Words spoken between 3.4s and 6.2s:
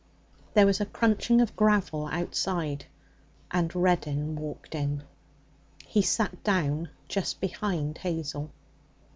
and Reddin walked in. He